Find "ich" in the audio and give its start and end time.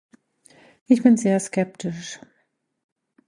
0.87-1.03